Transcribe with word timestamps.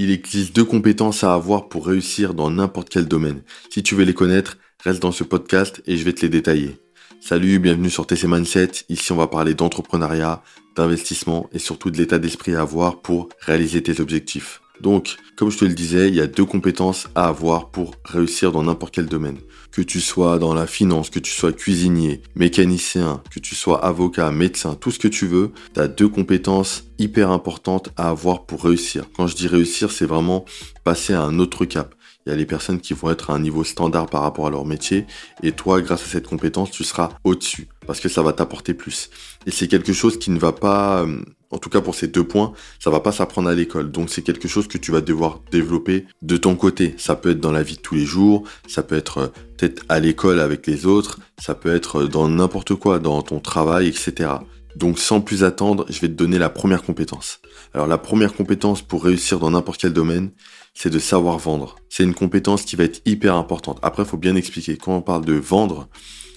Il 0.00 0.12
existe 0.12 0.54
deux 0.54 0.64
compétences 0.64 1.24
à 1.24 1.34
avoir 1.34 1.68
pour 1.68 1.88
réussir 1.88 2.32
dans 2.32 2.50
n'importe 2.50 2.88
quel 2.88 3.08
domaine. 3.08 3.42
Si 3.68 3.82
tu 3.82 3.96
veux 3.96 4.04
les 4.04 4.14
connaître, 4.14 4.56
reste 4.84 5.02
dans 5.02 5.10
ce 5.10 5.24
podcast 5.24 5.82
et 5.88 5.96
je 5.96 6.04
vais 6.04 6.12
te 6.12 6.20
les 6.20 6.28
détailler. 6.28 6.78
Salut, 7.20 7.58
bienvenue 7.58 7.90
sur 7.90 8.06
TC 8.06 8.28
Mindset. 8.28 8.70
Ici, 8.88 9.10
on 9.10 9.16
va 9.16 9.26
parler 9.26 9.54
d'entrepreneuriat, 9.54 10.40
d'investissement 10.76 11.50
et 11.52 11.58
surtout 11.58 11.90
de 11.90 11.98
l'état 11.98 12.20
d'esprit 12.20 12.54
à 12.54 12.60
avoir 12.60 13.00
pour 13.00 13.28
réaliser 13.40 13.82
tes 13.82 14.00
objectifs. 14.00 14.60
Donc, 14.80 15.16
comme 15.36 15.50
je 15.50 15.58
te 15.58 15.64
le 15.64 15.74
disais, 15.74 16.08
il 16.08 16.14
y 16.14 16.20
a 16.20 16.26
deux 16.26 16.44
compétences 16.44 17.08
à 17.14 17.28
avoir 17.28 17.70
pour 17.70 17.94
réussir 18.04 18.52
dans 18.52 18.62
n'importe 18.62 18.94
quel 18.94 19.06
domaine. 19.06 19.38
Que 19.72 19.82
tu 19.82 20.00
sois 20.00 20.38
dans 20.38 20.54
la 20.54 20.66
finance, 20.66 21.10
que 21.10 21.18
tu 21.18 21.30
sois 21.30 21.52
cuisinier, 21.52 22.22
mécanicien, 22.34 23.22
que 23.30 23.38
tu 23.40 23.54
sois 23.54 23.84
avocat, 23.84 24.30
médecin, 24.30 24.74
tout 24.74 24.90
ce 24.90 24.98
que 24.98 25.08
tu 25.08 25.26
veux, 25.26 25.52
tu 25.74 25.80
as 25.80 25.88
deux 25.88 26.08
compétences 26.08 26.84
hyper 26.98 27.30
importantes 27.30 27.90
à 27.96 28.08
avoir 28.08 28.46
pour 28.46 28.64
réussir. 28.64 29.04
Quand 29.16 29.26
je 29.26 29.36
dis 29.36 29.48
réussir, 29.48 29.90
c'est 29.92 30.06
vraiment 30.06 30.44
passer 30.84 31.12
à 31.12 31.22
un 31.22 31.38
autre 31.38 31.64
cap. 31.64 31.94
Il 32.28 32.32
y 32.32 32.34
a 32.34 32.36
les 32.36 32.44
personnes 32.44 32.78
qui 32.78 32.92
vont 32.92 33.10
être 33.10 33.30
à 33.30 33.32
un 33.32 33.38
niveau 33.38 33.64
standard 33.64 34.04
par 34.04 34.20
rapport 34.20 34.46
à 34.46 34.50
leur 34.50 34.66
métier 34.66 35.06
et 35.42 35.52
toi, 35.52 35.80
grâce 35.80 36.02
à 36.02 36.06
cette 36.06 36.26
compétence, 36.26 36.70
tu 36.70 36.84
seras 36.84 37.08
au-dessus 37.24 37.68
parce 37.86 38.00
que 38.00 38.10
ça 38.10 38.20
va 38.20 38.34
t'apporter 38.34 38.74
plus. 38.74 39.08
Et 39.46 39.50
c'est 39.50 39.66
quelque 39.66 39.94
chose 39.94 40.18
qui 40.18 40.30
ne 40.30 40.38
va 40.38 40.52
pas 40.52 41.04
euh, 41.04 41.22
en 41.50 41.56
tout 41.56 41.70
cas 41.70 41.80
pour 41.80 41.94
ces 41.94 42.06
deux 42.06 42.24
points, 42.24 42.52
ça 42.78 42.90
va 42.90 43.00
pas 43.00 43.12
s'apprendre 43.12 43.48
à 43.48 43.54
l'école. 43.54 43.90
Donc 43.90 44.10
c'est 44.10 44.20
quelque 44.20 44.46
chose 44.46 44.68
que 44.68 44.76
tu 44.76 44.92
vas 44.92 45.00
devoir 45.00 45.40
développer 45.50 46.04
de 46.20 46.36
ton 46.36 46.54
côté. 46.54 46.94
Ça 46.98 47.16
peut 47.16 47.30
être 47.30 47.40
dans 47.40 47.50
la 47.52 47.62
vie 47.62 47.76
de 47.76 47.80
tous 47.80 47.94
les 47.94 48.04
jours, 48.04 48.44
ça 48.66 48.82
peut 48.82 48.96
être 48.96 49.18
euh, 49.18 49.26
peut-être 49.56 49.84
à 49.88 49.98
l'école 49.98 50.40
avec 50.40 50.66
les 50.66 50.84
autres, 50.84 51.20
ça 51.38 51.54
peut 51.54 51.74
être 51.74 52.02
euh, 52.02 52.08
dans 52.08 52.28
n'importe 52.28 52.74
quoi, 52.74 52.98
dans 52.98 53.22
ton 53.22 53.40
travail, 53.40 53.88
etc. 53.88 54.32
Donc 54.78 55.00
sans 55.00 55.20
plus 55.20 55.42
attendre, 55.42 55.84
je 55.88 56.00
vais 56.00 56.06
te 56.06 56.12
donner 56.12 56.38
la 56.38 56.50
première 56.50 56.84
compétence. 56.84 57.40
Alors 57.74 57.88
la 57.88 57.98
première 57.98 58.32
compétence 58.32 58.80
pour 58.80 59.02
réussir 59.02 59.40
dans 59.40 59.50
n'importe 59.50 59.80
quel 59.80 59.92
domaine, 59.92 60.30
c'est 60.72 60.88
de 60.88 61.00
savoir 61.00 61.36
vendre. 61.38 61.74
C'est 61.88 62.04
une 62.04 62.14
compétence 62.14 62.62
qui 62.62 62.76
va 62.76 62.84
être 62.84 63.02
hyper 63.04 63.34
importante. 63.34 63.80
Après, 63.82 64.04
il 64.04 64.08
faut 64.08 64.16
bien 64.16 64.36
expliquer. 64.36 64.76
Quand 64.76 64.96
on 64.96 65.02
parle 65.02 65.24
de 65.24 65.32
vendre, 65.32 65.88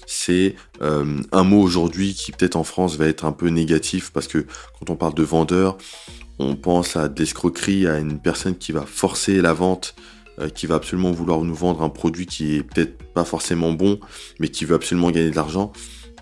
c'est 0.08 0.56
euh, 0.80 1.22
un 1.30 1.44
mot 1.44 1.62
aujourd'hui 1.62 2.14
qui 2.14 2.32
peut-être 2.32 2.56
en 2.56 2.64
France 2.64 2.96
va 2.96 3.06
être 3.06 3.24
un 3.24 3.30
peu 3.30 3.46
négatif 3.46 4.10
parce 4.10 4.26
que 4.26 4.44
quand 4.80 4.90
on 4.90 4.96
parle 4.96 5.14
de 5.14 5.22
vendeur, 5.22 5.78
on 6.40 6.56
pense 6.56 6.96
à 6.96 7.08
de 7.08 7.20
l'escroquerie, 7.20 7.86
à 7.86 8.00
une 8.00 8.18
personne 8.18 8.56
qui 8.56 8.72
va 8.72 8.84
forcer 8.84 9.40
la 9.40 9.52
vente, 9.52 9.94
euh, 10.40 10.48
qui 10.48 10.66
va 10.66 10.74
absolument 10.74 11.12
vouloir 11.12 11.42
nous 11.42 11.54
vendre 11.54 11.80
un 11.82 11.90
produit 11.90 12.26
qui 12.26 12.56
est 12.56 12.64
peut-être 12.64 13.04
pas 13.12 13.24
forcément 13.24 13.72
bon, 13.72 14.00
mais 14.40 14.48
qui 14.48 14.64
veut 14.64 14.74
absolument 14.74 15.12
gagner 15.12 15.30
de 15.30 15.36
l'argent. 15.36 15.72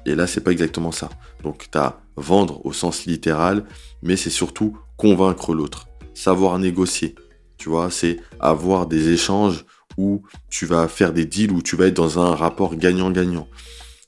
Et 0.06 0.14
là, 0.14 0.26
c'est 0.26 0.40
pas 0.40 0.52
exactement 0.52 0.92
ça. 0.92 1.08
Donc, 1.42 1.68
tu 1.70 1.78
as 1.78 2.00
vendre 2.16 2.64
au 2.64 2.72
sens 2.72 3.06
littéral, 3.06 3.64
mais 4.02 4.16
c'est 4.16 4.30
surtout 4.30 4.76
convaincre 4.96 5.54
l'autre, 5.54 5.88
savoir 6.14 6.58
négocier. 6.58 7.14
Tu 7.56 7.68
vois, 7.68 7.90
c'est 7.90 8.18
avoir 8.38 8.86
des 8.86 9.10
échanges 9.10 9.64
où 9.96 10.22
tu 10.48 10.66
vas 10.66 10.88
faire 10.88 11.12
des 11.12 11.24
deals, 11.26 11.52
où 11.52 11.62
tu 11.62 11.76
vas 11.76 11.86
être 11.86 11.96
dans 11.96 12.18
un 12.18 12.34
rapport 12.34 12.76
gagnant-gagnant. 12.76 13.48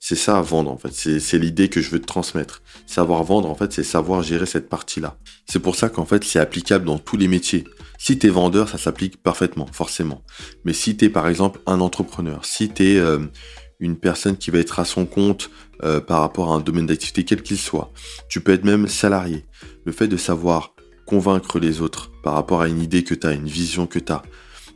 C'est 0.05 0.17
ça 0.17 0.41
vendre 0.41 0.73
en 0.73 0.79
fait, 0.79 0.93
c'est 0.93 1.39
l'idée 1.39 1.69
que 1.69 1.81
je 1.81 1.89
veux 1.91 2.01
te 2.01 2.07
transmettre. 2.07 2.61
Savoir 2.87 3.23
vendre 3.23 3.48
en 3.48 3.55
fait, 3.55 3.73
c'est 3.73 3.85
savoir 3.85 4.25
gérer 4.25 4.47
cette 4.47 4.69
partie-là. 4.69 5.17
C'est 5.47 5.61
pour 5.61 5.77
ça 5.77 5.91
qu'en 5.91 6.05
fait 6.05 6.25
c'est 6.25 6.41
applicable 6.41 6.87
dans 6.87 6.98
tous 6.98 7.17
les 7.17 7.29
métiers. 7.29 7.65
Si 7.98 8.19
tu 8.19 8.29
vendeur, 8.29 8.69
ça 8.69 8.79
s'applique 8.79 9.23
parfaitement, 9.23 9.69
forcément. 9.70 10.25
Mais 10.65 10.73
si 10.73 10.97
tu 10.97 11.09
par 11.09 11.29
exemple 11.29 11.61
un 11.67 11.81
entrepreneur, 11.81 12.45
si 12.45 12.69
tu 12.69 12.98
une 13.83 13.97
personne 13.97 14.37
qui 14.37 14.51
va 14.51 14.59
être 14.59 14.79
à 14.79 14.85
son 14.85 15.05
compte 15.05 15.51
euh, 15.83 16.01
par 16.01 16.21
rapport 16.21 16.53
à 16.53 16.57
un 16.57 16.61
domaine 16.61 16.87
d'activité 16.87 17.25
quel 17.25 17.43
qu'il 17.43 17.59
soit, 17.59 17.93
tu 18.29 18.41
peux 18.41 18.53
être 18.53 18.65
même 18.65 18.87
salarié. 18.87 19.45
Le 19.85 19.93
fait 19.93 20.07
de 20.07 20.17
savoir 20.17 20.75
convaincre 21.05 21.59
les 21.59 21.81
autres 21.81 22.13
par 22.23 22.35
rapport 22.35 22.63
à 22.63 22.69
une 22.69 22.81
idée 22.81 23.03
que 23.03 23.15
tu 23.15 23.27
as, 23.27 23.33
une 23.33 23.49
vision 23.49 23.89
que 23.89 23.99
tu 23.99 24.13
as, 24.13 24.23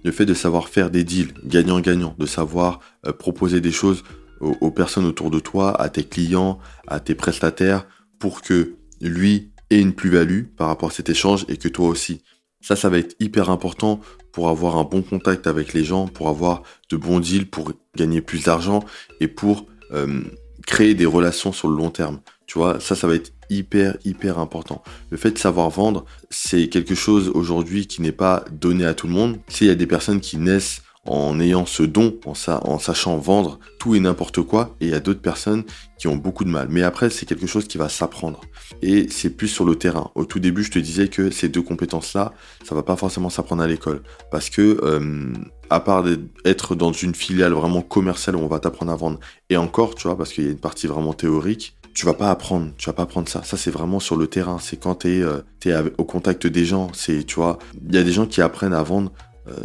le 0.05 0.11
fait 0.11 0.27
de 0.27 0.35
savoir 0.35 0.69
faire 0.69 0.91
des 0.91 1.05
deals 1.05 1.35
gagnant-gagnant, 1.45 2.17
de 2.19 2.27
savoir 2.27 2.81
euh, 3.07 3.13
proposer 3.13 3.61
des 3.61 3.73
choses 3.73 4.03
aux, 4.41 4.71
personnes 4.71 5.07
autour 5.07 5.31
de 5.31 5.39
toi, 5.39 5.81
à 5.81 5.89
tes 5.89 6.05
clients, 6.05 6.59
à 6.87 7.01
tes 7.01 7.15
prestataires, 7.15 7.87
pour 8.19 8.43
que 8.43 8.75
lui 9.01 9.51
ait 9.71 9.81
une 9.81 9.95
plus-value 9.95 10.43
par 10.57 10.67
rapport 10.69 10.91
à 10.91 10.93
cet 10.93 11.09
échange 11.09 11.47
et 11.49 11.57
que 11.57 11.69
toi 11.69 11.89
aussi. 11.89 12.21
Ça, 12.67 12.75
ça 12.75 12.89
va 12.89 12.99
être 12.99 13.15
hyper 13.21 13.49
important 13.49 14.01
pour 14.33 14.49
avoir 14.49 14.77
un 14.77 14.83
bon 14.83 15.01
contact 15.01 15.47
avec 15.47 15.73
les 15.73 15.85
gens, 15.85 16.09
pour 16.09 16.29
avoir 16.29 16.65
de 16.91 16.97
bons 16.97 17.21
deals, 17.21 17.49
pour 17.49 17.71
gagner 17.95 18.21
plus 18.21 18.43
d'argent 18.43 18.83
et 19.21 19.29
pour 19.29 19.67
euh, 19.93 20.25
créer 20.67 20.95
des 20.95 21.07
relations 21.07 21.53
sur 21.53 21.69
le 21.69 21.77
long 21.77 21.91
terme. 21.91 22.19
Tu 22.49 22.59
vois, 22.59 22.81
ça, 22.81 22.97
ça 22.97 23.07
va 23.07 23.15
être 23.15 23.33
hyper, 23.51 23.97
hyper 24.05 24.41
important. 24.41 24.83
Le 25.11 25.17
fait 25.17 25.31
de 25.31 25.39
savoir 25.39 25.71
vendre, 25.71 26.07
c'est 26.29 26.69
quelque 26.69 26.97
chose 26.97 27.31
aujourd'hui 27.33 27.87
qui 27.87 28.03
n'est 28.03 28.11
pas 28.11 28.45
donné 28.51 28.85
à 28.85 28.95
tout 28.95 29.07
le 29.07 29.13
monde. 29.13 29.39
S'il 29.47 29.69
y 29.69 29.71
a 29.71 29.77
des 29.77 29.87
personnes 29.87 30.21
qui 30.21 30.37
naissent 30.37 30.83
en 31.07 31.39
ayant 31.41 31.67
ce 31.67 31.83
don, 31.83 32.19
en, 32.25 32.79
sachant 32.79 33.17
vendre 33.19 33.59
tout 33.79 33.95
et 33.95 34.01
n'importe 34.01 34.43
quoi, 34.43 34.75
et 34.81 34.87
il 34.87 34.91
y 34.91 34.95
a 34.95 35.01
d'autres 35.01 35.21
personnes 35.21 35.65
qui 35.99 36.09
ont 36.09 36.17
beaucoup 36.17 36.45
de 36.45 36.51
mal. 36.51 36.69
Mais 36.71 36.83
après, 36.83 37.11
c'est 37.11 37.27
quelque 37.27 37.47
chose 37.47 37.67
qui 37.67 37.79
va 37.79 37.89
s'apprendre. 37.89 38.41
Et 38.83 39.09
c'est 39.11 39.31
plus 39.31 39.49
sur 39.49 39.65
le 39.65 39.77
terrain. 39.77 40.11
Au 40.15 40.25
tout 40.25 40.41
début, 40.41 40.63
je 40.63 40.71
te 40.71 40.79
disais 40.79 41.09
que 41.09 41.31
ces 41.31 41.49
deux 41.49 41.63
compétences-là, 41.63 42.33
ça 42.65 42.75
va 42.75 42.83
pas 42.83 42.97
forcément 42.97 43.31
s'apprendre 43.31 43.63
à 43.63 43.67
l'école. 43.67 44.03
Parce 44.31 44.51
que, 44.51 44.81
euh, 44.83 45.33
à 45.71 45.81
part 45.81 46.05
d'être 46.05 46.75
dans 46.75 46.93
une 46.93 47.15
filiale 47.15 47.53
vraiment 47.53 47.83
commerciale 47.83 48.37
où 48.37 48.41
on 48.41 48.49
va 48.49 48.59
t'apprendre 48.59 48.93
à 48.93 48.97
vendre, 48.97 49.19
et 49.49 49.57
encore, 49.57 49.95
tu 49.95 50.09
vois, 50.09 50.17
parce 50.17 50.33
qu'il 50.33 50.45
y 50.45 50.49
a 50.49 50.51
une 50.51 50.59
partie 50.59 50.87
vraiment 50.87 51.13
théorique, 51.13 51.77
tu 51.97 52.05
vas 52.05 52.13
pas 52.13 52.31
apprendre, 52.31 52.73
tu 52.77 52.91
vas 52.91 52.93
pas 52.93 53.05
apprendre 53.05 53.27
ça. 53.27 53.43
Ça, 53.43 53.57
c'est 53.57 53.71
vraiment 53.71 54.01
sur 54.01 54.17
le 54.17 54.27
terrain. 54.27 54.59
C'est 54.61 54.77
quand 54.77 54.97
tu 54.97 55.17
es, 55.17 55.23
euh, 55.23 55.91
au 55.97 56.05
contact 56.05 56.47
des 56.47 56.67
gens. 56.67 56.89
C'est, 56.93 57.25
tu 57.25 57.37
vois, 57.37 57.59
il 57.89 57.95
y 57.95 57.99
a 57.99 58.03
des 58.03 58.13
gens 58.13 58.27
qui 58.27 58.43
apprennent 58.43 58.75
à 58.75 58.83
vendre 58.83 59.13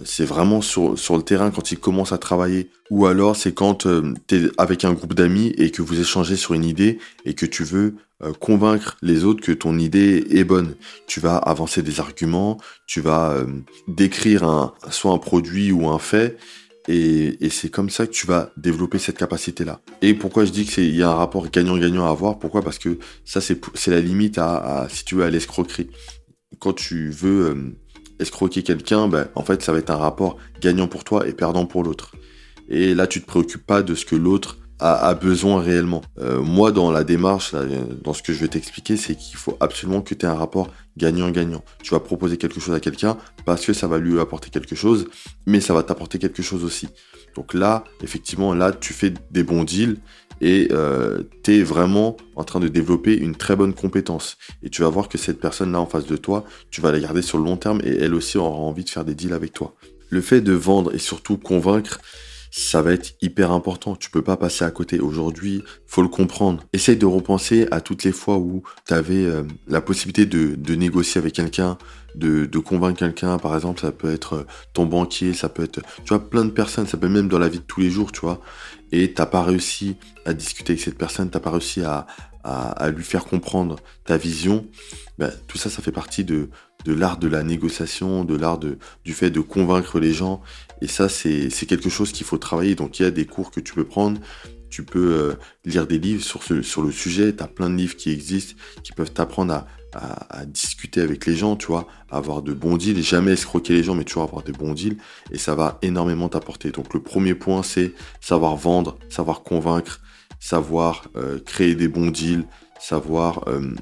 c'est 0.04 0.26
vraiment 0.26 0.62
sur, 0.62 0.94
le 0.94 1.22
terrain 1.22 1.52
quand 1.52 1.72
ils 1.72 1.80
commencent 1.80 2.12
à 2.12 2.18
travailler. 2.18 2.70
Ou 2.90 3.06
alors 3.06 3.36
c'est 3.36 3.54
quand 3.54 3.86
euh, 3.86 4.14
tu 4.28 4.36
es 4.36 4.50
avec 4.58 4.86
un 4.86 4.94
groupe 4.94 5.14
d'amis 5.14 5.54
et 5.58 5.72
que 5.72 5.82
vous 5.82 6.00
échangez 6.00 6.36
sur 6.36 6.54
une 6.54 6.66
idée 6.66 7.00
et 7.26 7.34
que 7.34 7.46
tu 7.46 7.64
veux 7.64 7.96
euh, 8.24 8.34
convaincre 8.34 8.98
les 9.02 9.24
autres 9.24 9.42
que 9.42 9.52
ton 9.52 9.78
idée 9.80 10.26
est 10.30 10.44
bonne. 10.44 10.76
Tu 11.08 11.20
vas 11.20 11.38
avancer 11.38 11.82
des 11.82 12.00
arguments, 12.00 12.58
tu 12.86 13.02
vas 13.02 13.36
décrire 13.88 14.44
un, 14.44 14.74
soit 14.90 15.14
un 15.14 15.18
produit 15.18 15.72
ou 15.72 15.88
un 15.90 16.00
fait. 16.00 16.38
Et, 16.88 17.38
c'est 17.50 17.70
comme 17.70 17.92
ça 17.92 18.08
que 18.08 18.12
tu 18.12 18.26
vas 18.26 18.52
développer 18.58 18.98
cette 18.98 19.18
capacité-là. 19.18 19.82
Et 20.02 20.16
pourquoi 20.16 20.46
je 20.46 20.52
dis 20.52 20.66
qu'il 20.66 20.96
y 20.96 21.04
a 21.04 21.10
un 21.10 21.16
rapport 21.16 21.48
gagnant-gagnant 21.50 22.06
à 22.08 22.10
avoir? 22.10 22.40
Pourquoi? 22.40 22.64
Parce 22.64 22.80
que 22.80 22.98
ça, 23.24 23.40
c'est 23.40 23.92
la 23.92 24.02
limite 24.02 24.40
à, 24.40 24.82
à, 24.82 24.90
si 24.90 25.06
tu 25.06 25.16
veux, 25.16 25.24
à 25.24 25.30
l'escroquerie. 25.30 25.90
Quand 26.60 26.74
tu 26.74 27.12
veux 27.12 27.76
escroquer 28.22 28.64
quelqu'un, 28.64 29.08
ben, 29.08 29.28
en 29.36 29.44
fait, 29.44 29.62
ça 29.62 29.72
va 29.72 29.80
être 29.80 29.90
un 29.90 29.98
rapport 29.98 30.38
gagnant 30.62 30.88
pour 30.88 31.04
toi 31.04 31.28
et 31.28 31.34
perdant 31.34 31.66
pour 31.66 31.84
l'autre. 31.84 32.12
Et 32.70 32.94
là, 32.94 33.08
tu 33.08 33.22
te 33.22 33.26
préoccupes 33.26 33.66
pas 33.66 33.82
de 33.82 33.96
ce 33.96 34.06
que 34.06 34.16
l'autre 34.16 34.58
a, 34.82 35.14
besoin 35.14 35.62
réellement. 35.62 36.02
Euh, 36.20 36.42
moi, 36.42 36.72
dans 36.72 36.92
la 36.92 37.04
démarche, 37.04 37.54
dans 38.04 38.14
ce 38.14 38.24
que 38.24 38.34
je 38.34 38.40
vais 38.40 38.48
t'expliquer, 38.48 38.98
c'est 38.98 39.16
qu'il 39.16 39.38
faut 39.38 39.56
absolument 39.60 40.02
que 40.02 40.16
tu 40.16 40.26
aies 40.26 40.30
un 40.30 40.36
rapport 40.36 40.70
gagnant-gagnant. 40.98 41.64
Tu 41.84 41.92
vas 41.92 42.00
proposer 42.00 42.38
quelque 42.38 42.60
chose 42.60 42.74
à 42.74 42.80
quelqu'un 42.80 43.18
parce 43.46 43.64
que 43.64 43.74
ça 43.74 43.88
va 43.88 44.00
lui 44.00 44.20
apporter 44.20 44.50
quelque 44.50 44.76
chose, 44.76 45.08
mais 45.46 45.62
ça 45.62 45.76
va 45.76 45.84
t'apporter 45.84 46.18
quelque 46.18 46.42
chose 46.42 46.64
aussi. 46.64 46.88
Donc 47.36 47.54
là, 47.54 47.84
effectivement, 48.02 48.54
là, 48.56 48.72
tu 48.72 48.94
fais 48.94 49.14
des 49.30 49.44
bons 49.44 49.64
deals 49.64 49.98
et 50.42 50.68
euh, 50.72 51.22
tu 51.44 51.60
es 51.60 51.64
vraiment 51.64 52.18
en 52.36 52.44
train 52.44 52.60
de 52.60 52.68
développer 52.68 53.16
une 53.16 53.36
très 53.36 53.56
bonne 53.56 53.74
compétence. 53.74 54.38
Et 54.64 54.70
tu 54.70 54.82
vas 54.82 54.90
voir 54.90 55.08
que 55.08 55.18
cette 55.18 55.40
personne-là 55.40 55.80
en 55.80 55.86
face 55.86 56.08
de 56.08 56.18
toi, 56.18 56.44
tu 56.72 56.82
vas 56.82 56.92
la 56.92 57.00
garder 57.00 57.22
sur 57.22 57.38
le 57.38 57.46
long 57.46 57.58
terme 57.58 57.80
et 57.84 57.96
elle 58.00 58.16
aussi 58.16 58.38
aura 58.38 58.58
envie 58.58 58.84
de 58.84 58.90
faire 58.90 59.06
des 59.06 59.14
deals 59.14 59.34
avec 59.34 59.54
toi. 59.54 59.76
Le 60.10 60.20
fait 60.20 60.42
de 60.42 60.54
vendre 60.54 60.94
et 60.94 60.98
surtout 60.98 61.38
convaincre, 61.38 62.02
ça 62.52 62.82
va 62.82 62.92
être 62.92 63.16
hyper 63.22 63.52
important. 63.52 63.96
Tu 63.96 64.12
peux 64.12 64.22
pas 64.22 64.36
passer 64.36 64.66
à 64.66 64.72
côté. 64.72 65.00
Aujourd'hui, 65.00 65.64
faut 65.88 66.02
le 66.02 66.10
comprendre. 66.10 66.64
Essaye 66.74 66.98
de 66.98 67.06
repenser 67.06 67.66
à 67.72 67.80
toutes 67.80 68.04
les 68.04 68.12
fois 68.12 68.38
où 68.38 68.62
tu 68.86 68.94
avais 68.94 69.26
euh, 69.26 69.44
la 69.68 69.80
possibilité 69.80 70.26
de, 70.26 70.56
de 70.56 70.76
négocier 70.76 71.20
avec 71.20 71.34
quelqu'un, 71.34 71.78
de, 72.16 72.46
convaincre 72.60 73.00
quelqu'un. 73.00 73.38
Par 73.38 73.56
exemple, 73.56 73.80
ça 73.80 73.94
peut 73.94 74.12
être 74.12 74.34
euh, 74.34 74.48
ton 74.74 74.86
banquier, 74.86 75.34
ça 75.34 75.48
peut 75.48 75.64
être, 75.64 75.82
tu 76.04 76.10
vois, 76.10 76.30
plein 76.30 76.44
de 76.44 76.52
personnes. 76.52 76.88
Ça 76.88 76.98
peut 76.98 77.08
même 77.08 77.30
dans 77.30 77.40
la 77.40 77.48
vie 77.48 77.60
de 77.60 77.64
tous 77.64 77.80
les 77.80 77.90
jours, 77.90 78.12
tu 78.12 78.20
vois. 78.20 78.42
Et 78.92 79.14
t'as 79.14 79.26
pas 79.26 79.44
réussi 79.44 79.96
à 80.26 80.34
discuter 80.34 80.74
avec 80.74 80.84
cette 80.84 80.98
personne, 80.98 81.30
t'as 81.30 81.40
pas 81.40 81.52
réussi 81.52 81.82
à, 81.82 82.06
lui 82.94 83.04
faire 83.04 83.26
comprendre 83.26 83.78
ta 84.04 84.18
vision. 84.18 84.66
Ben, 85.18 85.32
tout 85.48 85.58
ça, 85.58 85.70
ça 85.70 85.82
fait 85.82 85.92
partie 85.92 86.26
de, 86.26 86.50
de 86.86 86.94
l'art 86.94 87.18
de 87.18 87.28
la 87.28 87.44
négociation, 87.44 88.24
de 88.24 88.36
l'art 88.36 88.60
du 88.60 89.14
fait 89.14 89.30
de 89.30 89.40
convaincre 89.40 90.00
les 90.00 90.14
gens. 90.14 90.42
Et 90.82 90.88
ça, 90.88 91.10
c'est 91.10 91.50
quelque 91.68 91.90
chose 91.90 92.12
qu'il 92.12 92.26
faut 92.26 92.38
travailler. 92.38 92.76
Donc 92.76 93.00
il 93.00 93.04
y 93.04 93.06
a 93.06 93.12
des 93.12 93.26
cours 93.26 93.52
que 93.52 93.60
tu 93.60 93.74
peux 93.74 93.86
prendre. 93.86 94.20
Tu 94.70 94.84
peux 94.84 95.14
euh, 95.14 95.34
lire 95.66 95.86
des 95.86 96.00
livres 96.00 96.24
sur, 96.24 96.42
le 96.84 96.92
sujet. 96.92 97.36
Tu 97.36 97.44
as 97.44 97.48
plein 97.48 97.70
de 97.70 97.76
livres 97.76 97.96
qui 97.96 98.10
existent, 98.10 98.56
qui 98.84 98.94
peuvent 98.94 99.12
t'apprendre 99.12 99.66
à, 99.94 100.46
discuter 100.46 101.02
avec 101.02 101.26
les 101.26 101.36
gens, 101.36 101.58
tu 101.58 101.68
vois, 101.68 101.86
avoir 102.10 102.42
de 102.42 102.54
bons 102.54 102.78
deals, 102.78 103.04
jamais 103.04 103.34
escroquer 103.34 103.74
les 103.74 103.84
gens, 103.84 103.94
mais 103.94 104.06
toujours 104.06 104.24
avoir 104.24 104.42
de 104.42 104.54
bons 104.54 104.74
deals, 104.74 104.96
et 105.32 105.38
ça 105.38 105.54
va 105.54 105.80
énormément 105.82 106.30
t'apporter. 106.30 106.72
Donc 106.72 106.94
le 106.94 107.02
premier 107.02 107.36
point, 107.36 107.62
c'est 107.62 107.94
savoir 108.22 108.56
vendre, 108.56 108.98
savoir 109.10 109.44
convaincre, 109.44 110.00
savoir 110.40 111.04
euh, 111.18 111.40
créer 111.40 111.76
des 111.76 111.90
bons 111.90 112.10
deals, 112.10 112.46
savoir 112.80 113.48
euh, 113.50 113.76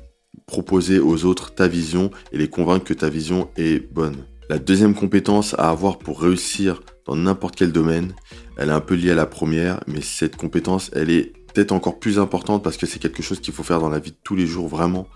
proposer 0.50 1.00
aux 1.00 1.26
autres 1.26 1.54
ta 1.54 1.68
vision 1.68 2.10
et 2.32 2.38
les 2.40 2.50
convaincre 2.50 2.86
que 2.86 2.96
ta 2.96 3.08
vision 3.08 3.50
est 3.56 3.88
bonne. 3.94 4.26
La 4.50 4.58
deuxième 4.58 4.96
compétence 4.96 5.54
à 5.60 5.70
avoir 5.70 6.00
pour 6.00 6.20
réussir 6.22 6.82
dans 7.06 7.16
n'importe 7.16 7.56
quel 7.56 7.72
domaine, 7.72 8.14
elle 8.58 8.70
est 8.70 8.74
un 8.74 8.80
peu 8.80 8.96
liée 8.96 9.12
à 9.12 9.16
la 9.16 9.28
première, 9.28 9.80
mais 9.86 10.02
cette 10.02 10.38
compétence, 10.38 10.90
elle 10.94 11.12
est 11.12 11.34
peut-être 11.54 11.72
encore 11.72 12.00
plus 12.00 12.18
importante 12.18 12.64
parce 12.64 12.78
que 12.78 12.88
c'est 12.88 12.98
quelque 12.98 13.22
chose 13.22 13.40
qu'il 13.40 13.54
faut 13.54 13.62
faire 13.62 13.80
dans 13.80 13.90
la 13.90 14.00
vie 14.00 14.10
de 14.10 14.18
tous 14.24 14.36
les 14.36 14.48
jours, 14.48 14.68
vraiment. 14.68 15.08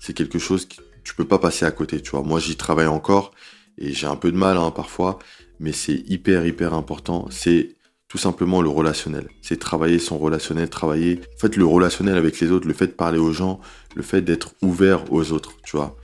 C'est 0.00 0.14
quelque 0.14 0.38
chose 0.38 0.66
que 0.66 0.76
tu 1.04 1.14
peux 1.14 1.26
pas 1.26 1.38
passer 1.38 1.66
à 1.66 1.70
côté, 1.70 2.00
tu 2.00 2.12
vois. 2.12 2.22
Moi, 2.22 2.40
j'y 2.40 2.56
travaille 2.56 2.86
encore 2.86 3.32
et 3.76 3.92
j'ai 3.92 4.06
un 4.06 4.16
peu 4.16 4.32
de 4.32 4.38
mal 4.38 4.56
hein, 4.56 4.70
parfois, 4.70 5.18
mais 5.60 5.72
c'est 5.72 6.02
hyper, 6.08 6.46
hyper 6.46 6.72
important. 6.72 7.26
C'est 7.30 7.76
tout 8.08 8.18
simplement 8.18 8.62
le 8.62 8.70
relationnel. 8.70 9.28
C'est 9.42 9.58
travailler 9.58 9.98
son 9.98 10.18
relationnel, 10.18 10.70
travailler, 10.70 11.20
en 11.36 11.38
fait, 11.38 11.56
le 11.56 11.66
relationnel 11.66 12.16
avec 12.16 12.40
les 12.40 12.50
autres, 12.50 12.66
le 12.66 12.74
fait 12.74 12.86
de 12.86 12.92
parler 12.92 13.18
aux 13.18 13.32
gens, 13.32 13.60
le 13.94 14.02
fait 14.02 14.22
d'être 14.22 14.54
ouvert 14.62 15.12
aux 15.12 15.32
autres, 15.32 15.52
tu 15.64 15.76
vois. 15.76 15.96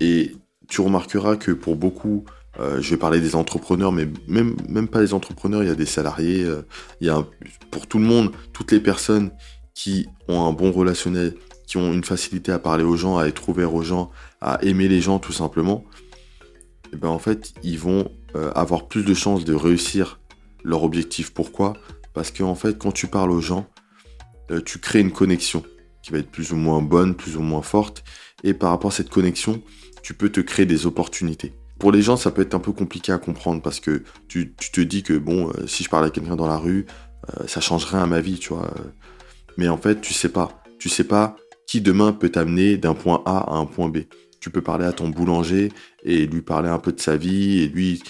Et 0.00 0.32
tu 0.68 0.82
remarqueras 0.82 1.36
que 1.36 1.52
pour 1.52 1.76
beaucoup, 1.76 2.24
euh, 2.60 2.80
je 2.82 2.90
vais 2.90 2.98
parler 2.98 3.20
des 3.20 3.34
entrepreneurs, 3.34 3.90
mais 3.90 4.06
même, 4.28 4.54
pas 4.88 5.00
des 5.00 5.14
entrepreneurs, 5.14 5.62
il 5.62 5.68
y 5.68 5.72
a 5.72 5.74
des 5.74 5.86
salariés, 5.86 6.44
euh, 6.44 6.62
il 7.00 7.06
y 7.06 7.10
a 7.10 7.24
pour 7.70 7.86
tout 7.86 7.98
le 7.98 8.04
monde, 8.04 8.32
toutes 8.52 8.72
les 8.72 8.80
personnes 8.80 9.30
qui 9.74 10.08
ont 10.28 10.46
un 10.46 10.52
bon 10.52 10.72
relationnel, 10.72 11.34
qui 11.66 11.78
ont 11.78 11.92
une 11.92 12.04
facilité 12.04 12.52
à 12.52 12.58
parler 12.58 12.84
aux 12.84 12.96
gens, 12.96 13.16
à 13.16 13.26
être 13.26 13.48
ouvert 13.48 13.74
aux 13.74 13.82
gens, 13.82 14.10
à 14.42 14.62
aimer 14.62 14.88
les 14.88 15.00
gens 15.00 15.18
tout 15.18 15.32
simplement, 15.32 15.84
et 16.92 16.96
eh 16.96 16.96
ben 16.96 17.08
en 17.08 17.20
fait, 17.20 17.52
ils 17.62 17.78
vont 17.78 18.10
euh, 18.34 18.50
avoir 18.52 18.88
plus 18.88 19.04
de 19.04 19.14
chances 19.14 19.44
de 19.44 19.54
réussir 19.54 20.19
leur 20.64 20.82
objectif. 20.84 21.32
Pourquoi? 21.32 21.74
Parce 22.14 22.30
que 22.30 22.42
en 22.42 22.54
fait, 22.54 22.78
quand 22.78 22.92
tu 22.92 23.06
parles 23.06 23.30
aux 23.30 23.40
gens, 23.40 23.66
tu 24.64 24.78
crées 24.78 25.00
une 25.00 25.12
connexion 25.12 25.62
qui 26.02 26.10
va 26.10 26.18
être 26.18 26.30
plus 26.30 26.52
ou 26.52 26.56
moins 26.56 26.82
bonne, 26.82 27.14
plus 27.14 27.36
ou 27.36 27.40
moins 27.40 27.62
forte, 27.62 28.02
et 28.42 28.52
par 28.52 28.70
rapport 28.70 28.90
à 28.90 28.94
cette 28.94 29.10
connexion, 29.10 29.62
tu 30.02 30.14
peux 30.14 30.30
te 30.30 30.40
créer 30.40 30.66
des 30.66 30.86
opportunités. 30.86 31.54
Pour 31.78 31.92
les 31.92 32.02
gens, 32.02 32.16
ça 32.16 32.30
peut 32.30 32.42
être 32.42 32.54
un 32.54 32.60
peu 32.60 32.72
compliqué 32.72 33.12
à 33.12 33.18
comprendre 33.18 33.62
parce 33.62 33.80
que 33.80 34.02
tu, 34.28 34.54
te 34.54 34.80
dis 34.80 35.02
que 35.02 35.16
bon, 35.16 35.50
euh, 35.50 35.66
si 35.66 35.84
je 35.84 35.88
parle 35.88 36.04
à 36.04 36.10
quelqu'un 36.10 36.36
dans 36.36 36.48
la 36.48 36.58
rue, 36.58 36.86
euh, 37.28 37.46
ça 37.46 37.60
changerait 37.60 37.98
à 37.98 38.06
ma 38.06 38.20
vie, 38.20 38.38
tu 38.38 38.52
vois. 38.52 38.74
Mais 39.56 39.68
en 39.68 39.76
fait, 39.76 40.00
tu 40.00 40.12
sais 40.12 40.28
pas. 40.28 40.62
Tu 40.78 40.88
sais 40.88 41.04
pas 41.04 41.36
qui 41.70 41.80
demain 41.80 42.12
peut 42.12 42.30
t'amener 42.30 42.76
d'un 42.78 42.94
point 42.94 43.22
A 43.26 43.38
à 43.38 43.54
un 43.54 43.64
point 43.64 43.88
B. 43.88 43.98
Tu 44.40 44.50
peux 44.50 44.60
parler 44.60 44.86
à 44.86 44.92
ton 44.92 45.08
boulanger 45.08 45.70
et 46.02 46.26
lui 46.26 46.42
parler 46.42 46.68
un 46.68 46.80
peu 46.80 46.90
de 46.90 46.98
sa 46.98 47.16
vie 47.16 47.60
et 47.60 47.68
lui, 47.68 48.02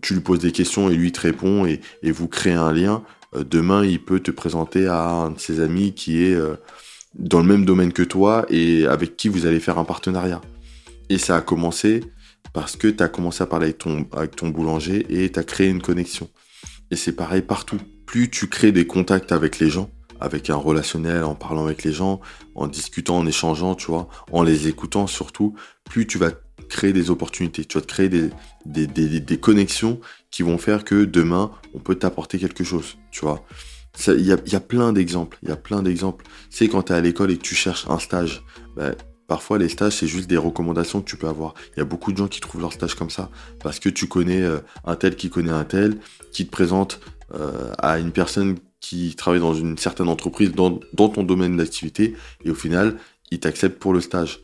tu 0.00 0.14
lui 0.14 0.20
poses 0.20 0.40
des 0.40 0.52
questions 0.52 0.88
et 0.90 0.94
lui 0.94 1.12
te 1.12 1.20
répond 1.20 1.66
et, 1.66 1.80
vous 2.02 2.28
créez 2.28 2.54
un 2.54 2.72
lien. 2.72 3.02
Euh, 3.34 3.44
demain, 3.44 3.84
il 3.84 4.02
peut 4.02 4.20
te 4.20 4.30
présenter 4.30 4.86
à 4.86 5.08
un 5.08 5.30
de 5.30 5.38
ses 5.38 5.60
amis 5.60 5.94
qui 5.94 6.24
est 6.24 6.36
dans 7.14 7.40
le 7.40 7.46
même 7.46 7.64
domaine 7.64 7.92
que 7.92 8.02
toi 8.02 8.46
et 8.48 8.86
avec 8.86 9.16
qui 9.16 9.28
vous 9.28 9.46
allez 9.46 9.60
faire 9.60 9.78
un 9.78 9.84
partenariat. 9.84 10.40
Et 11.08 11.18
ça 11.18 11.36
a 11.36 11.40
commencé 11.40 12.02
parce 12.52 12.76
que 12.76 12.88
tu 12.88 13.02
as 13.02 13.08
commencé 13.08 13.42
à 13.42 13.46
parler 13.46 13.66
avec 13.66 13.78
ton, 13.78 14.06
avec 14.12 14.36
ton 14.36 14.48
boulanger 14.48 15.06
et 15.08 15.30
tu 15.30 15.38
as 15.38 15.44
créé 15.44 15.68
une 15.68 15.82
connexion. 15.82 16.28
Et 16.90 16.96
c'est 16.96 17.12
pareil 17.12 17.42
partout. 17.42 17.78
Plus 18.06 18.30
tu 18.30 18.48
crées 18.48 18.72
des 18.72 18.86
contacts 18.86 19.32
avec 19.32 19.58
les 19.58 19.70
gens, 19.70 19.90
avec 20.20 20.50
un 20.50 20.56
relationnel, 20.56 21.24
en 21.24 21.34
parlant 21.34 21.64
avec 21.64 21.84
les 21.84 21.92
gens, 21.92 22.20
en 22.54 22.66
discutant, 22.66 23.18
en 23.18 23.26
échangeant, 23.26 23.74
tu 23.74 23.86
vois, 23.86 24.08
en 24.30 24.42
les 24.42 24.68
écoutant 24.68 25.06
surtout, 25.06 25.54
plus 25.84 26.06
tu 26.06 26.18
vas 26.18 26.32
créer 26.72 26.92
des 26.92 27.10
opportunités, 27.10 27.64
tu 27.64 27.78
vas 27.78 27.82
te 27.82 27.86
créer 27.86 28.08
des, 28.08 29.40
connexions 29.40 30.00
qui 30.30 30.42
vont 30.42 30.58
faire 30.58 30.84
que 30.84 31.04
demain, 31.04 31.50
on 31.74 31.78
peut 31.78 31.94
t'apporter 31.94 32.38
quelque 32.38 32.64
chose, 32.64 32.96
tu 33.10 33.20
vois. 33.20 33.44
Il 34.08 34.24
y 34.24 34.32
a, 34.32 34.60
plein 34.60 34.92
d'exemples, 34.92 35.38
il 35.42 35.50
y 35.50 35.52
a 35.52 35.56
plein 35.56 35.82
d'exemples. 35.82 36.24
C'est 36.48 36.68
quand 36.68 36.84
tu 36.84 36.92
es 36.92 36.96
à 36.96 37.00
l'école 37.00 37.30
et 37.30 37.36
que 37.36 37.42
tu 37.42 37.54
cherches 37.54 37.86
un 37.88 37.98
stage, 37.98 38.42
ben, 38.74 38.94
Parfois, 39.32 39.56
les 39.56 39.70
stages, 39.70 39.94
c'est 39.94 40.06
juste 40.06 40.28
des 40.28 40.36
recommandations 40.36 41.00
que 41.00 41.08
tu 41.08 41.16
peux 41.16 41.26
avoir. 41.26 41.54
Il 41.74 41.78
y 41.78 41.80
a 41.80 41.86
beaucoup 41.86 42.12
de 42.12 42.18
gens 42.18 42.28
qui 42.28 42.38
trouvent 42.40 42.60
leur 42.60 42.72
stage 42.74 42.94
comme 42.94 43.08
ça, 43.08 43.30
parce 43.60 43.78
que 43.78 43.88
tu 43.88 44.06
connais 44.06 44.42
euh, 44.42 44.58
un 44.84 44.94
tel 44.94 45.16
qui 45.16 45.30
connaît 45.30 45.52
un 45.52 45.64
tel, 45.64 45.96
qui 46.32 46.44
te 46.44 46.50
présente 46.50 47.00
euh, 47.34 47.72
à 47.78 47.98
une 47.98 48.12
personne 48.12 48.58
qui 48.80 49.14
travaille 49.14 49.40
dans 49.40 49.54
une 49.54 49.78
certaine 49.78 50.08
entreprise, 50.08 50.52
dans, 50.52 50.80
ton 50.94 51.22
domaine 51.22 51.56
d'activité, 51.56 52.14
et 52.44 52.50
au 52.50 52.54
final, 52.54 52.96
il 53.30 53.40
t'accepte 53.40 53.78
pour 53.78 53.94
le 53.94 54.02
stage. 54.02 54.40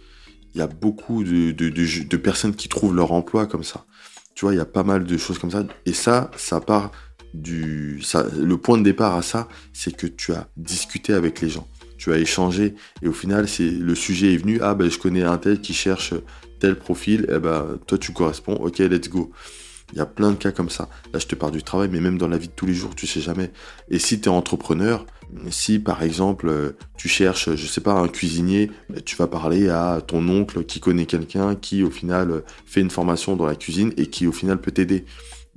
Il 0.59 0.63
y 0.63 0.65
a 0.65 0.67
beaucoup 0.67 1.23
de, 1.23 2.17
personnes 2.17 2.53
qui 2.53 2.69
trouvent 2.69 2.93
leur 2.93 3.13
emploi 3.13 3.47
comme 3.47 3.63
ça. 3.63 3.85
Tu 4.35 4.45
vois, 4.45 4.55
il 4.55 4.57
y 4.57 4.61
a 4.61 4.65
pas 4.65 4.83
mal 4.83 5.05
de 5.05 5.17
choses 5.17 5.39
comme 5.39 5.53
ça. 5.53 5.63
Et 5.87 5.93
ça, 5.93 6.33
ça 6.37 6.61
part 6.61 6.91
du... 7.33 8.03
Le 8.37 8.57
point 8.57 8.77
de 8.77 8.83
départ 8.83 9.15
à 9.15 9.23
ça, 9.23 9.47
c'est 9.73 9.97
que 9.97 10.09
tu 10.09 10.33
as 10.33 10.49
discuté 10.57 11.15
avec 11.15 11.41
les 11.43 11.49
gens. 11.49 11.69
Tu 11.97 12.13
as 12.13 12.19
échangé. 12.19 12.75
Et 13.03 13.07
au 13.07 13.13
final 13.13 13.47
c'est 13.47 13.71
le 13.71 13.95
sujet 13.95 14.35
est 14.35 14.37
venu. 14.37 14.59
Ah 14.61 14.75
ben 14.75 14.91
je 14.91 14.99
connais 14.99 15.23
un 15.23 15.39
tel 15.39 15.61
qui 15.61 15.75
cherche 15.75 16.13
tel 16.59 16.77
profil. 16.77 17.29
Eh 17.33 17.39
ben 17.39 17.79
toi 17.87 17.97
tu 17.97 18.13
corresponds. 18.13 18.55
Ok 18.55 18.79
let's 18.79 19.09
go. 19.09 19.31
Il 19.93 19.99
y 19.99 20.01
a 20.01 20.07
plein 20.07 20.31
de 20.31 20.37
cas 20.37 20.51
comme 20.51 20.71
ça. 20.71 20.89
Là 21.13 21.21
je 21.21 21.27
te 21.27 21.37
parle 21.37 21.53
du 21.53 21.63
travail 21.63 21.89
mais 21.91 22.01
même 22.01 22.19
dans 22.19 22.29
la 22.29 22.39
vie 22.39 22.49
de 22.49 22.53
tous 22.53 22.67
les 22.67 22.75
jours 22.75 22.97
tu 22.97 23.07
sais 23.07 23.21
jamais. 23.21 23.53
Et 23.91 23.99
si 24.01 24.21
tu 24.21 24.29
es 24.29 24.33
entrepreneur 24.33 25.07
si 25.51 25.79
par 25.79 26.03
exemple 26.03 26.75
tu 26.97 27.09
cherches 27.09 27.55
je 27.55 27.67
sais 27.67 27.81
pas 27.81 27.93
un 27.93 28.09
cuisinier 28.09 28.71
tu 29.05 29.15
vas 29.17 29.27
parler 29.27 29.69
à 29.69 30.01
ton 30.07 30.27
oncle 30.29 30.65
qui 30.65 30.81
connaît 30.81 31.07
quelqu'un 31.07 31.55
qui 31.55 31.83
au 31.83 31.91
final 31.91 32.43
fait 32.67 32.81
une 32.81 32.91
formation 32.91 33.37
dans 33.37 33.47
la 33.47 33.55
cuisine 33.55 33.93
et 33.97 34.07
qui 34.07 34.27
au 34.27 34.33
final 34.33 34.61
peut 34.61 34.71
t'aider 34.71 35.05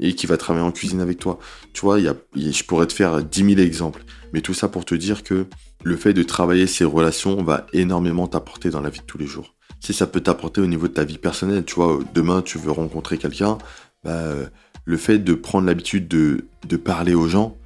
et 0.01 0.13
qui 0.13 0.25
va 0.25 0.35
travailler 0.35 0.65
en 0.65 0.71
cuisine 0.71 1.00
avec 1.00 1.19
toi. 1.19 1.39
Tu 1.73 1.81
vois, 1.81 2.00
je 2.00 2.63
pourrais 2.63 2.88
te 2.88 2.94
faire 2.94 3.23
10 3.23 3.56
000 3.56 3.62
exemples. 3.62 4.03
Mais 4.33 4.41
tout 4.41 4.53
ça 4.53 4.68
pour 4.68 4.83
te 4.83 4.95
dire 4.95 5.23
que 5.23 5.45
le 5.83 5.95
fait 5.95 6.13
de 6.13 6.23
travailler 6.23 6.68
ces 6.68 6.83
relations 6.83 7.41
va 7.44 7.68
énormément 7.71 8.27
t'apporter 8.27 8.69
dans 8.69 8.81
la 8.81 8.89
vie 8.89 9.00
de 9.00 9.06
tous 9.06 9.18
les 9.18 9.27
jours. 9.27 9.56
Si 9.79 9.94
ça 9.94 10.07
peut 10.07 10.21
t'apporter 10.21 10.62
au 10.62 10.68
niveau 10.68 10.88
de 10.88 10.94
ta 10.94 11.03
vie 11.03 11.18
personnelle, 11.18 11.63
tu 11.65 11.75
vois, 11.75 12.00
demain 12.13 12.41
tu 12.41 12.57
veux 12.57 12.71
rencontrer 12.71 13.18
quelqu'un, 13.18 13.57
bah, 14.03 14.33
le 14.85 14.97
fait 14.97 15.19
de 15.19 15.33
prendre 15.33 15.68
l'habitude 15.68 16.07
de, 16.07 16.45
de 16.68 16.77
parler 16.77 17.13
aux 17.13 17.27
gens, 17.27 17.57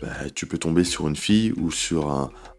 bah, 0.00 0.28
tu 0.34 0.46
peux 0.46 0.58
tomber 0.58 0.84
sur 0.84 1.08
une 1.08 1.16
fille 1.16 1.52
ou 1.56 1.70
sur 1.70 2.10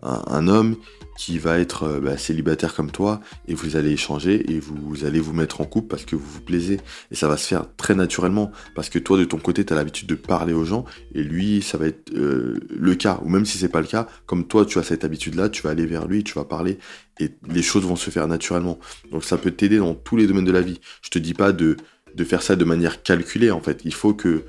un, 0.01 0.47
homme 0.47 0.77
qui 1.17 1.37
va 1.37 1.59
être 1.59 1.83
euh, 1.83 1.99
bah, 1.99 2.17
célibataire 2.17 2.73
comme 2.73 2.91
toi 2.91 3.19
et 3.47 3.53
vous 3.53 3.75
allez 3.75 3.91
échanger 3.91 4.51
et 4.51 4.59
vous, 4.59 5.05
allez 5.05 5.19
vous 5.19 5.33
mettre 5.33 5.61
en 5.61 5.65
couple 5.65 5.87
parce 5.87 6.05
que 6.05 6.15
vous 6.15 6.25
vous 6.25 6.41
plaisez. 6.41 6.79
Et 7.11 7.15
ça 7.15 7.27
va 7.27 7.37
se 7.37 7.47
faire 7.47 7.65
très 7.77 7.95
naturellement 7.95 8.51
parce 8.73 8.89
que 8.89 8.99
toi 8.99 9.17
de 9.17 9.25
ton 9.25 9.37
côté 9.37 9.65
tu 9.65 9.73
as 9.73 9.75
l'habitude 9.75 10.07
de 10.07 10.15
parler 10.15 10.53
aux 10.53 10.65
gens 10.65 10.85
et 11.13 11.23
lui 11.23 11.61
ça 11.61 11.77
va 11.77 11.87
être 11.87 12.13
euh, 12.13 12.59
le 12.69 12.95
cas. 12.95 13.19
Ou 13.23 13.29
même 13.29 13.45
si 13.45 13.57
c'est 13.57 13.69
pas 13.69 13.81
le 13.81 13.87
cas 13.87 14.07
comme 14.25 14.47
toi 14.47 14.65
tu 14.65 14.79
as 14.79 14.83
cette 14.83 15.03
habitude 15.03 15.35
là 15.35 15.49
tu 15.49 15.61
vas 15.61 15.71
aller 15.71 15.85
vers 15.85 16.07
lui 16.07 16.23
tu 16.23 16.33
vas 16.33 16.45
parler 16.45 16.79
et 17.19 17.31
les 17.47 17.61
choses 17.61 17.83
vont 17.83 17.95
se 17.95 18.09
faire 18.09 18.27
naturellement. 18.27 18.79
Donc 19.11 19.23
ça 19.23 19.37
peut 19.37 19.51
t'aider 19.51 19.77
dans 19.77 19.93
tous 19.93 20.17
les 20.17 20.27
domaines 20.27 20.45
de 20.45 20.51
la 20.51 20.61
vie. 20.61 20.79
Je 21.01 21.09
te 21.09 21.19
dis 21.19 21.33
pas 21.33 21.51
de 21.51 21.77
faire 22.23 22.41
ça 22.41 22.55
de 22.55 22.65
manière 22.65 23.03
calculée 23.03 23.51
en 23.51 23.61
fait. 23.61 23.81
Il 23.83 23.93
faut 23.93 24.13
que 24.13 24.45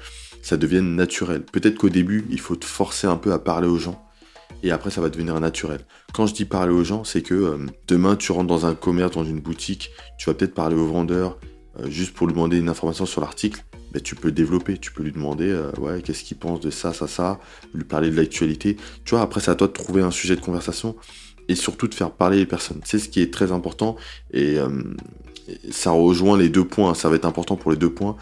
ça 0.46 0.56
devienne 0.56 0.94
naturel. 0.94 1.42
Peut-être 1.42 1.76
qu'au 1.76 1.88
début, 1.88 2.24
il 2.30 2.38
faut 2.38 2.54
te 2.54 2.64
forcer 2.64 3.08
un 3.08 3.16
peu 3.16 3.32
à 3.32 3.40
parler 3.40 3.66
aux 3.66 3.78
gens 3.78 4.00
et 4.62 4.70
après 4.70 4.90
ça 4.90 5.00
va 5.00 5.08
devenir 5.08 5.38
naturel. 5.40 5.80
Quand 6.14 6.28
je 6.28 6.34
dis 6.34 6.44
parler 6.44 6.72
aux 6.72 6.84
gens, 6.84 7.02
c'est 7.02 7.20
que 7.20 7.34
euh, 7.34 7.66
demain 7.88 8.14
tu 8.14 8.30
rentres 8.30 8.46
dans 8.46 8.64
un 8.64 8.76
commerce, 8.76 9.10
dans 9.10 9.24
une 9.24 9.40
boutique, 9.40 9.90
tu 10.18 10.30
vas 10.30 10.34
peut-être 10.34 10.54
parler 10.54 10.76
au 10.76 10.86
vendeur 10.86 11.36
euh, 11.80 11.90
juste 11.90 12.14
pour 12.14 12.28
lui 12.28 12.32
demander 12.34 12.58
une 12.58 12.68
information 12.68 13.06
sur 13.06 13.20
l'article. 13.20 13.64
Mais 13.92 14.00
tu 14.00 14.14
peux 14.14 14.30
développer, 14.30 14.78
tu 14.78 14.92
peux 14.92 15.02
lui 15.02 15.10
demander 15.10 15.50
euh, 15.50 15.72
ouais 15.80 16.00
qu'est-ce 16.00 16.22
qu'il 16.22 16.36
pense 16.36 16.60
de 16.60 16.70
ça, 16.70 16.92
ça, 16.92 17.08
ça, 17.08 17.40
lui 17.74 17.82
parler 17.82 18.10
de 18.10 18.16
l'actualité. 18.16 18.76
Tu 19.04 19.16
vois, 19.16 19.22
après 19.22 19.40
c'est 19.40 19.50
à 19.50 19.56
toi 19.56 19.66
de 19.66 19.72
trouver 19.72 20.02
un 20.02 20.12
sujet 20.12 20.36
de 20.36 20.40
conversation 20.40 20.94
et 21.48 21.56
surtout 21.56 21.88
de 21.88 21.94
faire 21.94 22.12
parler 22.12 22.36
les 22.36 22.46
personnes. 22.46 22.80
C'est 22.84 23.00
ce 23.00 23.08
qui 23.08 23.20
est 23.20 23.32
très 23.32 23.50
important 23.50 23.96
et 24.32 24.58
ça 25.70 25.92
rejoint 25.92 26.36
les 26.36 26.48
deux 26.48 26.64
points. 26.64 26.94
Ça 26.94 27.08
va 27.08 27.14
être 27.14 27.24
important 27.24 27.54
pour 27.54 27.70
les 27.70 27.76
deux 27.76 27.92
points 27.92 28.16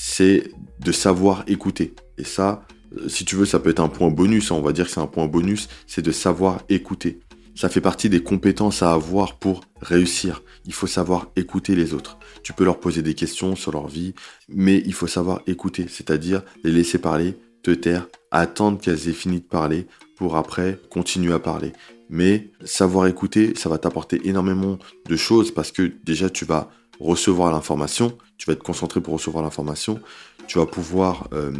c'est 0.00 0.52
de 0.78 0.92
savoir 0.92 1.42
écouter. 1.48 1.92
Et 2.18 2.24
ça, 2.24 2.64
euh, 2.96 3.08
si 3.08 3.24
tu 3.24 3.34
veux, 3.34 3.44
ça 3.44 3.58
peut 3.58 3.70
être 3.70 3.80
un 3.80 3.88
point 3.88 4.10
bonus, 4.10 4.52
hein, 4.52 4.54
on 4.54 4.62
va 4.62 4.72
dire 4.72 4.86
que 4.86 4.92
c'est 4.92 5.00
un 5.00 5.08
point 5.08 5.26
bonus, 5.26 5.68
c'est 5.88 6.02
de 6.02 6.12
savoir 6.12 6.60
écouter. 6.68 7.18
Ça 7.56 7.68
fait 7.68 7.80
partie 7.80 8.08
des 8.08 8.22
compétences 8.22 8.84
à 8.84 8.92
avoir 8.92 9.40
pour 9.40 9.62
réussir. 9.80 10.44
Il 10.66 10.72
faut 10.72 10.86
savoir 10.86 11.26
écouter 11.34 11.74
les 11.74 11.94
autres. 11.94 12.16
Tu 12.44 12.52
peux 12.52 12.64
leur 12.64 12.78
poser 12.78 13.02
des 13.02 13.14
questions 13.14 13.56
sur 13.56 13.72
leur 13.72 13.88
vie, 13.88 14.14
mais 14.48 14.80
il 14.86 14.94
faut 14.94 15.08
savoir 15.08 15.40
écouter, 15.48 15.86
c'est-à-dire 15.88 16.42
les 16.62 16.70
laisser 16.70 16.98
parler, 16.98 17.36
te 17.64 17.72
taire, 17.72 18.06
attendre 18.30 18.80
qu'elles 18.80 19.08
aient 19.08 19.12
fini 19.12 19.40
de 19.40 19.46
parler 19.46 19.88
pour 20.16 20.36
après 20.36 20.78
continuer 20.90 21.32
à 21.32 21.40
parler. 21.40 21.72
Mais 22.08 22.52
savoir 22.64 23.08
écouter, 23.08 23.54
ça 23.56 23.68
va 23.68 23.78
t'apporter 23.78 24.28
énormément 24.28 24.78
de 25.08 25.16
choses 25.16 25.50
parce 25.50 25.72
que 25.72 25.90
déjà 26.04 26.30
tu 26.30 26.44
vas 26.44 26.70
recevoir 27.00 27.52
l'information, 27.52 28.16
tu 28.36 28.46
vas 28.46 28.52
être 28.52 28.62
concentré 28.62 29.00
pour 29.00 29.14
recevoir 29.14 29.42
l'information, 29.42 30.00
tu 30.46 30.58
vas 30.58 30.66
pouvoir 30.66 31.28
euh, 31.32 31.52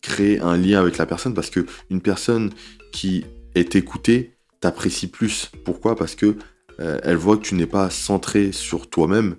créer 0.00 0.40
un 0.40 0.56
lien 0.56 0.80
avec 0.80 0.96
la 0.98 1.06
personne 1.06 1.34
parce 1.34 1.50
que 1.50 1.66
une 1.90 2.00
personne 2.00 2.50
qui 2.92 3.24
est 3.54 3.76
écoutée 3.76 4.36
t'apprécie 4.60 5.08
plus. 5.08 5.50
Pourquoi? 5.64 5.96
Parce 5.96 6.14
que 6.14 6.36
euh, 6.80 6.98
elle 7.02 7.16
voit 7.16 7.36
que 7.36 7.42
tu 7.42 7.54
n'es 7.54 7.66
pas 7.66 7.90
centré 7.90 8.52
sur 8.52 8.88
toi-même, 8.88 9.36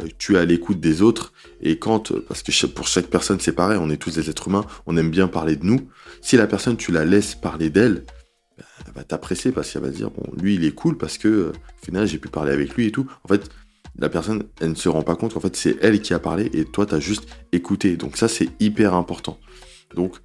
euh, 0.00 0.06
tu 0.18 0.36
es 0.36 0.38
à 0.38 0.44
l'écoute 0.44 0.80
des 0.80 1.02
autres 1.02 1.32
et 1.60 1.78
quand 1.78 2.12
parce 2.28 2.42
que 2.42 2.66
pour 2.66 2.86
chaque 2.86 3.06
personne 3.06 3.40
c'est 3.40 3.52
pareil, 3.52 3.78
on 3.80 3.90
est 3.90 3.96
tous 3.96 4.14
des 4.14 4.30
êtres 4.30 4.48
humains, 4.48 4.64
on 4.86 4.96
aime 4.96 5.10
bien 5.10 5.28
parler 5.28 5.56
de 5.56 5.64
nous. 5.64 5.88
Si 6.20 6.36
la 6.36 6.46
personne 6.46 6.76
tu 6.76 6.92
la 6.92 7.04
laisses 7.04 7.34
parler 7.34 7.70
d'elle, 7.70 8.04
bah, 8.58 8.64
elle 8.86 8.92
va 8.92 9.04
t'apprécier 9.04 9.52
parce 9.52 9.70
qu'elle 9.70 9.82
va 9.82 9.90
dire 9.90 10.10
bon 10.10 10.24
lui 10.40 10.54
il 10.54 10.64
est 10.64 10.72
cool 10.74 10.98
parce 10.98 11.18
que 11.18 11.52
au 11.52 11.84
final 11.84 12.06
j'ai 12.06 12.18
pu 12.18 12.28
parler 12.28 12.52
avec 12.52 12.74
lui 12.74 12.86
et 12.86 12.92
tout. 12.92 13.06
En 13.24 13.28
fait 13.28 13.50
la 13.98 14.08
personne, 14.08 14.44
elle 14.60 14.70
ne 14.70 14.74
se 14.74 14.88
rend 14.88 15.02
pas 15.02 15.16
compte 15.16 15.34
qu'en 15.34 15.40
fait, 15.40 15.54
c'est 15.56 15.76
elle 15.82 16.00
qui 16.00 16.14
a 16.14 16.18
parlé 16.18 16.50
et 16.54 16.64
toi, 16.64 16.86
tu 16.86 16.94
as 16.94 17.00
juste 17.00 17.28
écouté. 17.52 17.96
Donc 17.96 18.16
ça, 18.16 18.28
c'est 18.28 18.48
hyper 18.60 18.94
important. 18.94 19.38
Donc, 19.94 20.16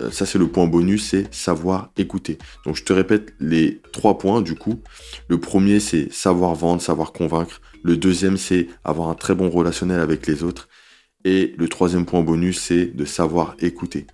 euh, 0.00 0.10
ça, 0.10 0.26
c'est 0.26 0.38
le 0.38 0.48
point 0.48 0.66
bonus, 0.66 1.08
c'est 1.08 1.32
savoir 1.32 1.90
écouter. 1.96 2.38
Donc, 2.64 2.76
je 2.76 2.84
te 2.84 2.92
répète 2.92 3.32
les 3.40 3.80
trois 3.92 4.18
points, 4.18 4.42
du 4.42 4.54
coup. 4.54 4.80
Le 5.28 5.38
premier, 5.38 5.80
c'est 5.80 6.12
savoir 6.12 6.54
vendre, 6.54 6.82
savoir 6.82 7.12
convaincre. 7.12 7.60
Le 7.82 7.96
deuxième, 7.96 8.36
c'est 8.36 8.68
avoir 8.84 9.08
un 9.08 9.14
très 9.14 9.34
bon 9.34 9.50
relationnel 9.50 10.00
avec 10.00 10.26
les 10.26 10.42
autres. 10.42 10.68
Et 11.24 11.54
le 11.56 11.68
troisième 11.68 12.06
point 12.06 12.22
bonus, 12.22 12.60
c'est 12.60 12.86
de 12.86 13.04
savoir 13.04 13.56
écouter. 13.60 14.06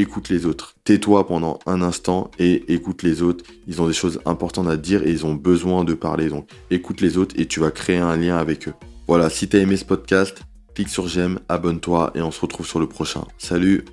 Écoute 0.00 0.30
les 0.30 0.46
autres. 0.46 0.76
Tais-toi 0.84 1.26
pendant 1.26 1.58
un 1.66 1.82
instant 1.82 2.30
et 2.38 2.72
écoute 2.72 3.02
les 3.02 3.20
autres. 3.20 3.44
Ils 3.66 3.82
ont 3.82 3.86
des 3.86 3.92
choses 3.92 4.18
importantes 4.24 4.66
à 4.66 4.78
dire 4.78 5.06
et 5.06 5.10
ils 5.10 5.26
ont 5.26 5.34
besoin 5.34 5.84
de 5.84 5.92
parler. 5.92 6.30
Donc, 6.30 6.48
écoute 6.70 7.02
les 7.02 7.18
autres 7.18 7.34
et 7.38 7.44
tu 7.44 7.60
vas 7.60 7.70
créer 7.70 7.98
un 7.98 8.16
lien 8.16 8.38
avec 8.38 8.68
eux. 8.68 8.72
Voilà, 9.06 9.28
si 9.28 9.46
tu 9.46 9.58
as 9.58 9.60
aimé 9.60 9.76
ce 9.76 9.84
podcast, 9.84 10.40
clique 10.74 10.88
sur 10.88 11.06
j'aime, 11.06 11.38
abonne-toi 11.50 12.12
et 12.14 12.22
on 12.22 12.30
se 12.30 12.40
retrouve 12.40 12.66
sur 12.66 12.80
le 12.80 12.86
prochain. 12.86 13.26
Salut 13.36 13.84